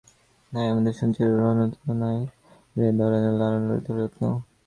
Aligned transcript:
নাই 0.51 0.65
আমাদের 0.71 0.93
সঞ্চিত 0.93 1.27
ধনরত্ন, 1.37 1.85
নাই 2.01 2.19
রে 2.75 2.87
ঘরের 2.99 3.23
লালন 3.39 3.61
ললিত 3.67 3.87
যত্ন। 3.99 4.21